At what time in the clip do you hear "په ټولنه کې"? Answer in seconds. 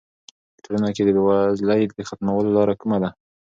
0.53-1.01